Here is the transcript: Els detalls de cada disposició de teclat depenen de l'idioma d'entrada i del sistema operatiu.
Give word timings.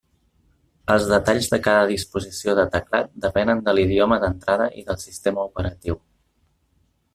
Els 0.93 1.03
detalls 1.11 1.49
de 1.51 1.59
cada 1.67 1.83
disposició 1.91 2.55
de 2.61 2.65
teclat 2.77 3.13
depenen 3.27 3.63
de 3.69 3.77
l'idioma 3.79 4.19
d'entrada 4.27 4.69
i 4.83 4.87
del 4.91 5.01
sistema 5.07 5.47
operatiu. 5.53 6.03